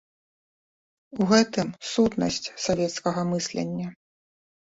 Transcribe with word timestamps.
У 1.19 1.25
гэтым 1.31 1.67
сутнасць 1.91 2.49
савецкага 2.65 3.21
мыслення! 3.35 3.87